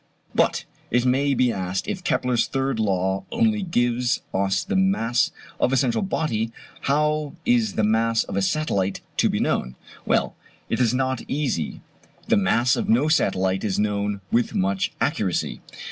But, 0.33 0.65
it 0.89 1.05
may 1.05 1.35
be 1.35 1.53
asked, 1.53 1.87
if 1.87 2.03
Kepler's 2.03 2.47
third 2.47 2.79
law 2.79 3.23
only 3.31 3.61
gives 3.61 4.23
us 4.33 4.63
the 4.63 4.75
mass 4.75 5.29
of 5.59 5.71
a 5.71 5.77
central 5.77 6.01
body, 6.01 6.51
how 6.89 7.35
is 7.45 7.73
the 7.75 7.83
mass 7.83 8.23
of 8.23 8.35
a 8.35 8.41
satellite 8.41 9.01
to 9.17 9.29
be 9.29 9.39
known? 9.39 9.75
Well, 10.03 10.35
it 10.69 10.79
is 10.79 10.95
not 10.95 11.21
easy; 11.27 11.81
the 12.27 12.35
mass 12.35 12.75
of 12.75 12.89
no 12.89 13.09
satellite 13.09 13.63
is 13.63 13.77
known 13.77 14.21
with 14.31 14.55
much 14.55 14.91
accuracy. 14.99 15.61